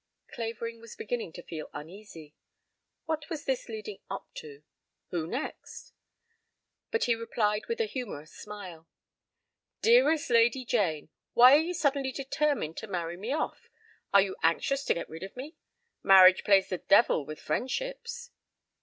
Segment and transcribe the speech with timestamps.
[0.33, 2.33] Clavering was beginning to feel uneasy.
[3.05, 4.63] What was she leading up to?
[5.11, 5.93] Who next?
[6.89, 8.87] But he replied with a humorous smile:
[9.83, 11.09] "Dearest Lady Jane!
[11.33, 13.69] Why are you suddenly determined to marry me off?
[14.11, 15.55] Are you anxious to get rid of me?
[16.01, 18.31] Marriage plays the very devil with friendships."